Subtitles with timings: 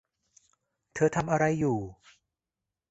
[0.95, 1.77] เธอทำอะไรอยู่